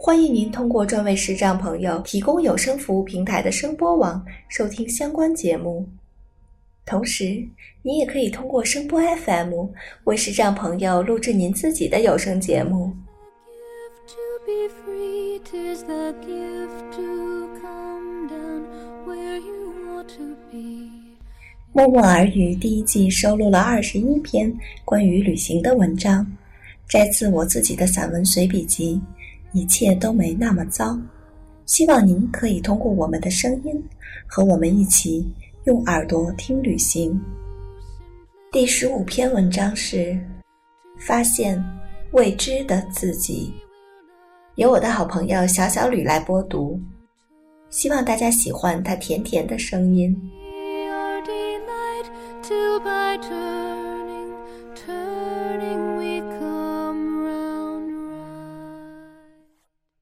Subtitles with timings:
[0.00, 5.84] 欢迎您通过专为视障朋友提供有声服务平台的声波网收听相关节目，
[6.86, 7.44] 同时，
[7.82, 9.66] 您也可以通过声波 FM
[10.04, 12.92] 为视障朋友录制您自己的有声节目。
[21.72, 24.50] 默默耳语第一季收录了二十一篇
[24.84, 26.24] 关于旅行的文章，
[26.88, 29.00] 摘自我自己的散文随笔集。
[29.52, 30.98] 一切都没那么糟，
[31.66, 33.82] 希望您可以通过我们的声音，
[34.26, 35.26] 和我们一起
[35.64, 37.18] 用耳朵听旅行。
[38.52, 40.18] 第十五篇文章是
[40.98, 41.62] 发现
[42.12, 43.52] 未知的自己，
[44.56, 46.80] 由我的好朋友小小吕来播读，
[47.70, 50.16] 希望大家喜欢他甜甜的声音。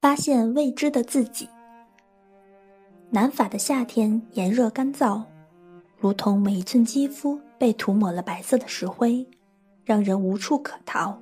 [0.00, 1.46] 发现未知的自己。
[3.10, 5.22] 南法的夏天炎热干燥，
[5.98, 9.26] 如同每一寸肌肤被涂抹了白色的石灰，
[9.84, 11.20] 让人无处可逃。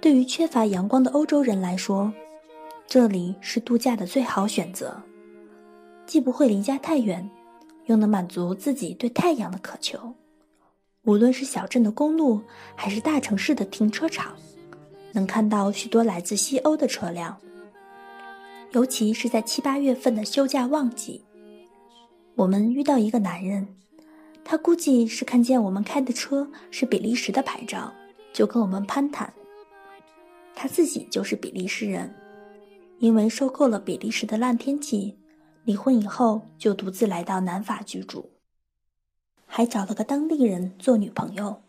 [0.00, 2.12] 对于缺乏阳光的欧洲人来说，
[2.86, 5.02] 这里是度假的最好选择，
[6.06, 7.28] 既不会离家太远，
[7.86, 10.14] 又能满足自己对太阳的渴求。
[11.06, 12.40] 无论是小镇的公路，
[12.76, 14.32] 还是大城市的停车场。
[15.12, 17.38] 能看到许多来自西欧的车辆，
[18.72, 21.24] 尤其是在七八月份的休假旺季。
[22.34, 23.68] 我们遇到一个男人，
[24.42, 27.92] 他估计是看见我们开的车是比利时的牌照，
[28.32, 29.32] 就跟我们攀谈。
[30.54, 32.14] 他自己就是比利时人，
[32.98, 35.18] 因为受够了比利时的烂天气，
[35.64, 38.30] 离婚以后就独自来到南法居住，
[39.46, 41.62] 还找了个当地人做女朋友。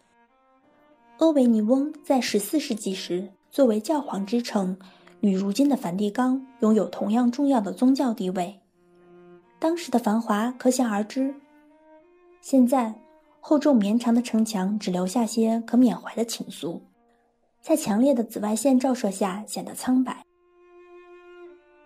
[1.23, 4.77] 阿维尼翁在十四世纪时作为教皇之城，
[5.21, 8.59] 与如今的梵蒂冈拥有同样重要的宗教地位。
[9.57, 11.33] 当时的繁华可想而知。
[12.41, 12.93] 现在，
[13.39, 16.81] 厚重绵长的城墙只留下些可缅怀的情愫，
[17.61, 20.25] 在强烈的紫外线照射下显得苍白。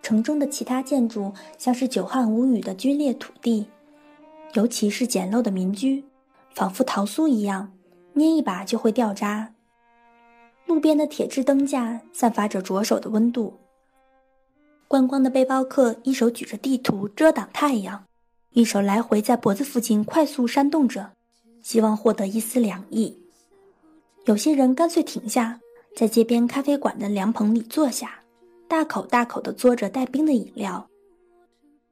[0.02, 3.68] 城中的其他建筑像是久旱无雨的龟裂土地，
[4.54, 6.04] 尤其是简陋的民居，
[6.56, 7.72] 仿佛桃酥一样。
[8.18, 9.54] 捏一把就会掉渣。
[10.66, 13.56] 路边的铁质灯架散发着灼手的温度。
[14.86, 18.04] 观光的背包客一手举着地图遮挡太阳，
[18.50, 21.10] 一手来回在脖子附近快速扇动着，
[21.62, 23.16] 希望获得一丝凉意。
[24.24, 25.60] 有些人干脆停下，
[25.96, 28.20] 在街边咖啡馆的凉棚里坐下，
[28.66, 30.86] 大口大口地嘬着带冰的饮料。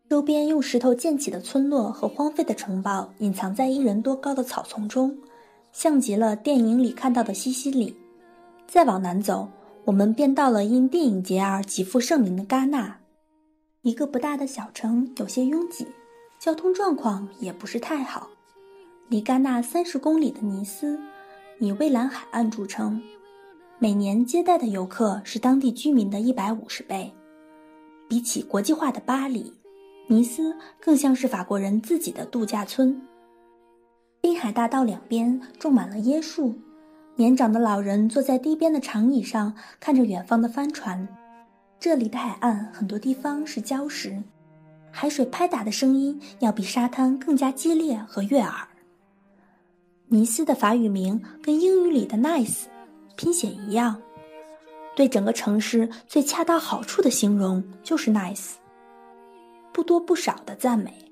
[0.08, 5.18] 周边用石头建起的村落和荒废的城堡，隐藏在一人多高的草丛中。
[5.76, 7.94] 像极了电影里看到的西西里。
[8.66, 9.46] 再往南走，
[9.84, 12.98] 我们便到了因电影节而极负盛名的戛纳。
[13.82, 15.86] 一个不大的小城，有些拥挤，
[16.38, 18.30] 交通状况也不是太好。
[19.10, 20.98] 离戛纳三十公里的尼斯，
[21.58, 22.98] 以蔚蓝海岸著称，
[23.78, 27.12] 每年接待的游客是当地居民的一百五十倍。
[28.08, 29.52] 比起国际化的巴黎，
[30.08, 32.98] 尼斯更像是法国人自己的度假村。
[34.26, 36.52] 滨海大道两边种满了椰树，
[37.14, 41.06] 年长的老人坐在堤边的长椅上，看着远方的帆船。
[41.78, 44.20] 这里的海岸很多地方是礁石，
[44.90, 48.66] 海水拍打的声音要比沙滩更加激烈和悦耳。
[50.08, 52.64] 尼斯的法语名跟英语里的 “nice”
[53.14, 53.96] 拼写一样，
[54.96, 58.54] 对整个城市最恰到好处的形容就是 “nice”，
[59.72, 61.05] 不多不少的赞美。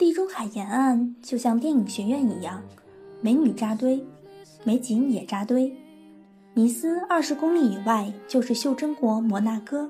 [0.00, 2.62] 地中海沿岸就像电影学院一样，
[3.20, 4.02] 美女扎堆，
[4.64, 5.70] 美景也扎堆。
[6.54, 9.86] 尼斯二十公里以外就是袖珍国摩纳哥，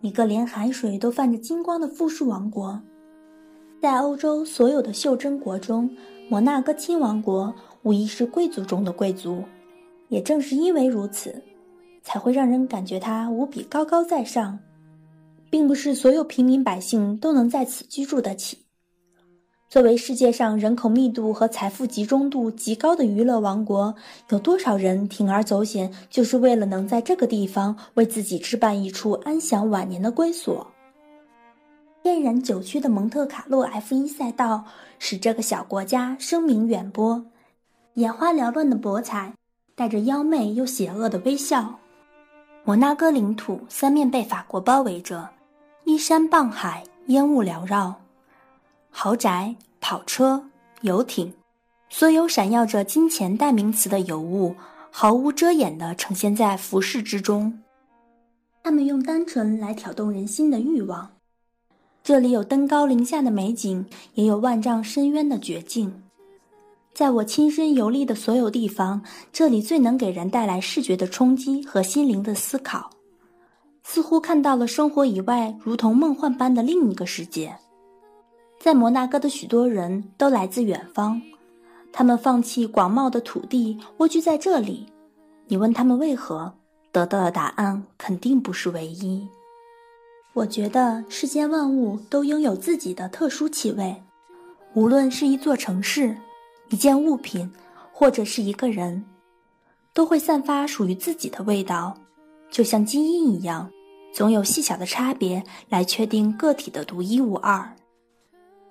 [0.00, 2.80] 一个连海水都泛着金光的富庶王国。
[3.82, 5.90] 在欧洲所有的袖珍国中，
[6.30, 9.44] 摩纳哥亲王国无疑是贵族中的贵族。
[10.08, 11.42] 也正是因为如此，
[12.02, 14.58] 才会让人感觉它无比高高在上，
[15.50, 18.63] 并不是所有平民百姓都能在此居住得起。
[19.74, 23.92] 作为世界上人口密度和财富集中度极高的娱乐王国，
[24.28, 30.64] 有多少人铤而走险，就是为了能在这个地方为自己置办一处安享晚年的归所？
[32.04, 34.64] 天然九曲的蒙特卡洛 F1 赛道
[35.00, 37.24] 使这个小国家声名远播，
[37.94, 39.32] 眼花缭乱的博彩
[39.74, 41.80] 带着妖媚又邪恶的微笑。
[42.62, 45.28] 摩纳哥领土三面被法国包围着，
[45.82, 47.92] 依山傍海，烟雾缭绕，
[48.96, 50.40] 豪宅、跑车、
[50.82, 51.30] 游艇，
[51.90, 54.54] 所有闪耀着金钱代名词的尤物，
[54.88, 57.60] 毫无遮掩地呈现在浮世之中。
[58.62, 61.10] 他们用单纯来挑动人心的欲望。
[62.04, 66.04] 这里有登高临下的美景，也有万丈深渊的绝境。
[66.94, 69.02] 在我亲身游历的所有地方，
[69.32, 72.88] 这里最能给人带来视觉的冲击和心灵的思考，
[73.82, 77.58] 似乎看到了生活以外如同梦幻般的另一个世界。
[78.64, 81.20] 在摩纳哥的许多人都来自远方，
[81.92, 84.86] 他们放弃广袤的土地，蜗居在这里。
[85.48, 86.50] 你问他们为何，
[86.90, 89.28] 得到的答案肯定不是唯一。
[90.32, 94.02] 我觉得世间万物都拥有自己的特殊气味，
[94.72, 96.16] 无论是一座城市、
[96.70, 97.52] 一件物品，
[97.92, 99.04] 或者是一个人，
[99.92, 101.94] 都会散发属于自己的味道，
[102.50, 103.70] 就像基因一样，
[104.14, 107.73] 总有细小的差别来确定个体的独一无二。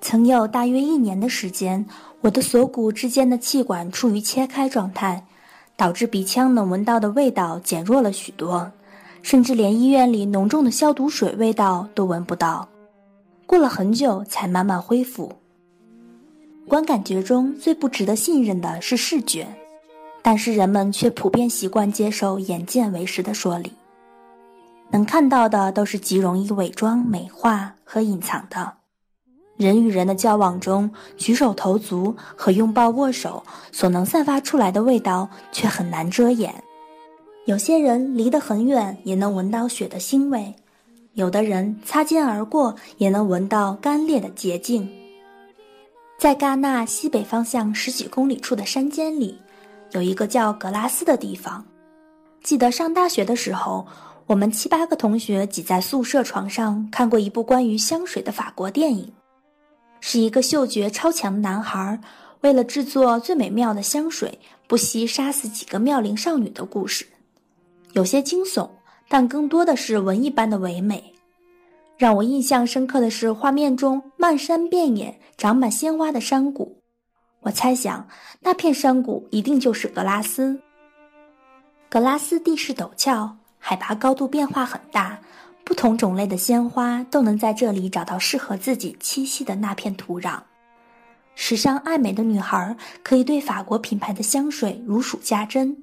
[0.03, 1.85] 曾有大约一年的时间，
[2.19, 5.25] 我的锁骨之间的气管处于切开状态，
[5.77, 8.69] 导致鼻腔能闻到的味道减弱了许多。
[9.21, 12.67] 甚至连医院里浓重的消毒水味道都闻不到，
[13.45, 15.31] 过了很久才慢慢恢复。
[16.67, 19.47] 观感觉中最不值得信任的是视觉，
[20.21, 23.71] 但是人们却普遍习惯接受眼见为实的说理。
[24.91, 28.82] 能看到的都是极容易伪装、美化和隐藏的。
[29.57, 36.53] 人与人的交往中，举手投足和拥抱握手所能散发出来的味道，却很难遮掩。
[37.45, 40.55] 有些人离得很远也能闻到雪的腥味，
[41.13, 44.89] 有的人擦肩而过也能闻到干裂的洁净。
[46.17, 49.37] 在戛纳西北方向十几公里处的山间里，
[49.91, 51.63] 有一个叫格拉斯的地方。
[52.41, 53.85] 记得上大学的时候，
[54.25, 59.11] 我们七八个同学挤在宿舍床上看过一部关于香水的法国电影，
[60.05, 61.97] 是一个嗅觉超强的男孩
[62.41, 67.07] 为了制作最美妙的香水，不惜杀死几个妙龄少女的故事。
[67.93, 68.69] 有些惊悚，
[69.07, 71.13] 但更多的是文艺般的唯美。
[71.97, 76.81] 让我印象深刻的是画面中漫山遍野长满鲜花的山谷。
[77.39, 78.05] 我猜想，
[78.41, 80.59] 那片山谷一定就是格拉斯。
[81.87, 85.21] 格拉斯地势陡峭，海拔高度变化很大，
[85.63, 90.39] 不同种类的鲜花都能在这里找到适合自己栖息的那片土壤。
[91.35, 95.75] 时尚爱美的女孩可以对法国品牌的香水如数家珍。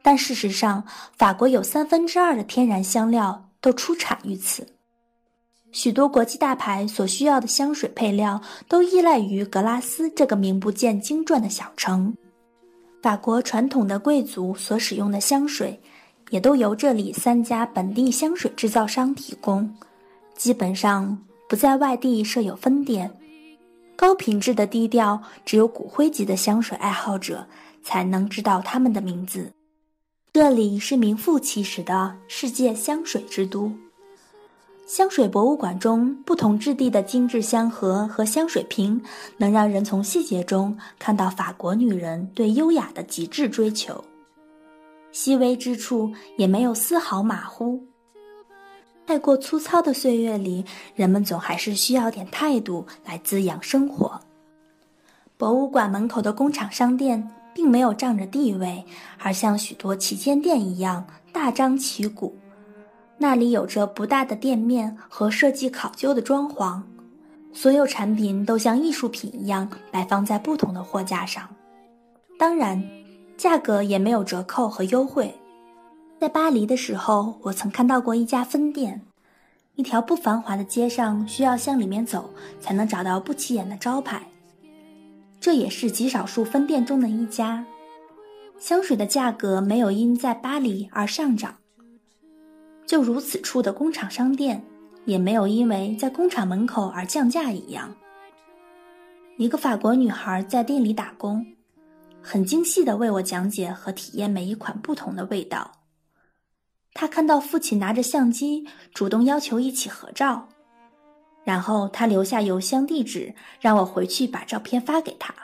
[0.00, 0.84] 但事实上，
[1.16, 4.66] 法国有三分之二的天然香料都出产于此。
[5.72, 12.16] 许多国际大牌所需要的香水配料都依赖于格拉斯这个名不见经传的小城。
[13.02, 15.78] 法国传统的贵族所使用的香水，
[16.30, 19.74] 也都由这里三家本地香水制造商提供，
[20.36, 23.10] 基本上不在外地设有分店。
[23.96, 27.46] 高品质的低调，只有骨灰级的香水爱好者
[27.82, 29.50] 才能知道他们的名字。
[30.32, 33.72] 这里是名副其实的世界香水之都。
[34.86, 39.02] 香水博物馆中不同质地的精致香盒和香水瓶，
[39.36, 44.02] 能让人从细节中看到法国女人对优雅的极致追求。
[45.12, 47.82] 细微之处也没有丝毫马虎。
[49.06, 54.20] 太过粗糙的岁月里，人们总还是需要点态度来滋养生活。
[55.36, 57.30] 博物馆门口的工厂商店。
[57.54, 58.84] 并没有仗着地位，
[59.18, 62.38] 而像许多旗舰店一样大张旗鼓。
[63.16, 66.80] 那里有着不大的店面和设计考究的装潢，
[67.52, 71.48] 所有产品都像艺术品一样摆放在不同的货架上。
[72.38, 72.80] 当然，
[73.38, 75.32] 价格也没有折扣和优惠。
[76.18, 79.00] 在巴黎的时候，我曾看到过一家分店，
[79.76, 82.30] 一条不繁华的街上，需要向里面走
[82.60, 84.26] 才能找到不起眼的招牌。
[85.40, 87.64] 这也是极少数分店中的一家。
[88.58, 91.54] 香水的价格没有因在巴黎而上涨，
[92.84, 94.64] 就如此处的工厂商店
[95.04, 97.94] 也没有因为在工厂门口而降价一样。
[99.36, 101.46] 一个法国女孩在店里打工，
[102.30, 105.72] 很精细的为我讲解和体验每一款不同的味道。
[106.92, 110.46] 他看到父亲拿着相机，主动要求一起合照。
[111.42, 115.34] 然后他留下邮箱地址，让我回去把照片发给他。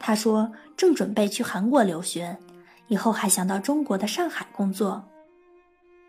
[0.00, 2.34] 他说正准备去韩国留学，
[2.88, 5.04] 以后还想到中国的上海工作。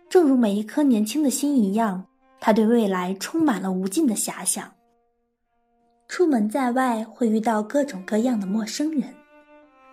[0.08, 2.05] 正如每一颗年轻的心一样，
[2.39, 4.72] 他对未来充满了无尽的遐想。
[6.08, 9.13] 出门在外会遇到各种各样的陌生人，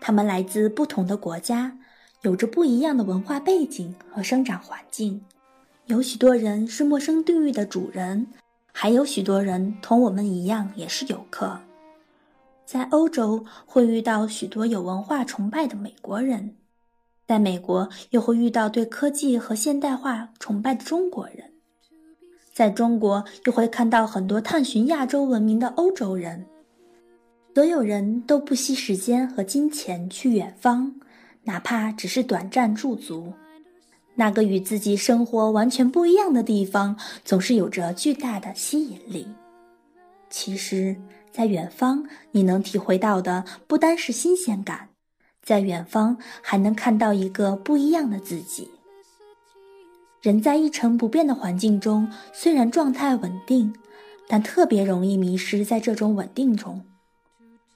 [0.05, 1.79] 他们来自不同的国家，
[2.23, 5.23] 有着不一样的文化背景和生长环境。
[5.87, 8.27] 有许多人是陌生地域的主人，
[8.73, 11.61] 还有许多人同我们一样也是游客。
[12.67, 16.57] 在欧洲会遇到许多有文化崇拜的美国人，
[17.29, 21.53] 在美国又会遇到对科技和现代化崇拜的中国人。
[22.53, 26.45] 在中国，又会看到很多探寻亚洲文明的欧洲人。
[27.55, 30.95] 所有人都不惜时间和金钱去远方，
[31.45, 33.33] 哪怕只是短暂驻足。
[34.15, 39.27] 那个与自己生活完全不一样的地方，总是有着巨大的吸引力。
[40.31, 40.97] 其实，
[41.31, 44.89] 在远方，你能体会到的不单是新鲜感，
[45.43, 48.71] 在远方还能看到一个不一样的自己。
[50.23, 53.75] 人在一成不变的环境中，虽然状态稳定，
[54.27, 56.83] 但特别容易迷失在这种稳定中。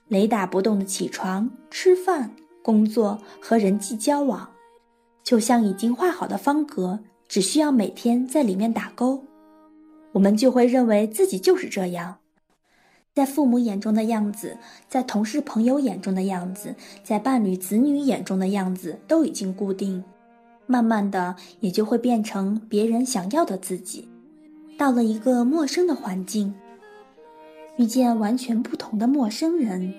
[0.07, 4.49] 雷打不动的起床、吃饭、工作和人际交往，
[5.23, 9.23] 就像已经画好的方格，只需要每天在里面打勾，
[10.13, 12.17] 我们就会认为自己就是这样。
[13.13, 20.03] 在父母眼中的样子，在同事朋友眼中的样子，在伴侣子女眼中的样子，都已经固定。
[20.67, 24.07] 慢慢的，也就会变成别人想要的自己。
[24.77, 26.53] 到了一个陌生的环境，
[27.77, 29.93] 遇见完全不同的陌生人，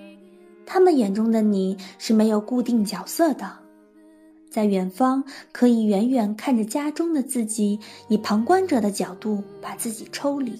[0.66, 3.58] 他们眼中的你是没有固定角色的。
[4.50, 10.58] 在远方，可以远远看着家中的自己，以旁观者的角度把自己抽离，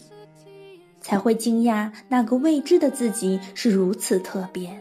[1.00, 4.80] 才会惊讶那个未知的自己是如此特别。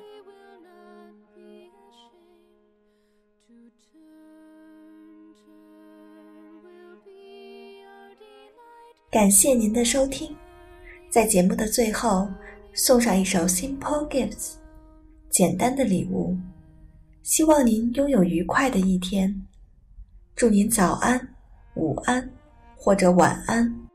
[9.10, 10.36] 感谢您的收听，
[11.10, 12.28] 在节目的最后
[12.74, 14.36] 送上一首《Simple Gifts》，
[15.30, 16.38] 简单的礼物。
[17.24, 19.34] 希望您拥有愉快的一天，
[20.36, 21.36] 祝您早安、
[21.76, 22.30] 午安
[22.76, 23.87] 或者晚安。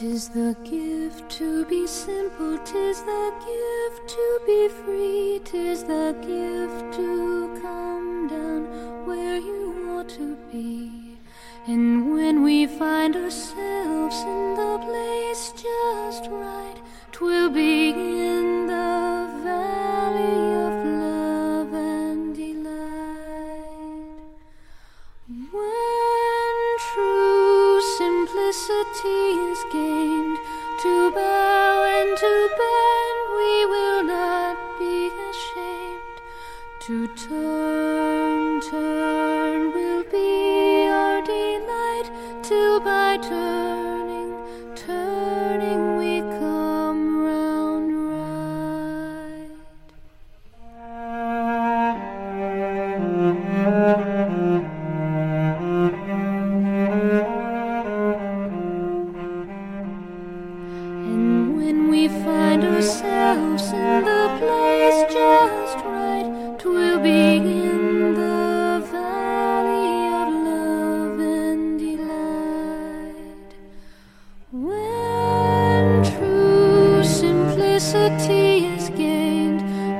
[0.00, 6.96] Tis the gift to be simple, tis the gift to be free, tis the gift
[6.96, 8.64] to come down
[9.06, 11.16] where you ought to be.
[11.68, 16.76] And when we find ourselves in the place just right,
[17.12, 20.74] twill be in the valley of
[21.04, 23.68] love and delight.
[25.28, 29.23] When true simplicity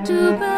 [0.04, 0.53] to burn.